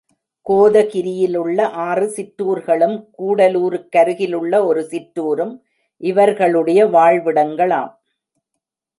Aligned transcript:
கோதகிரியிலுள்ள 0.49 1.61
ஆறு 1.61 2.05
சிற்றூர்களும், 2.15 2.95
கூடலூருக்கருகிலுள்ள 3.19 4.63
ஒரு 4.65 4.81
சிற்றூரும், 4.91 5.53
இவர்களுடைய 6.03 6.85
வாழ்விடங்களாம். 6.85 7.91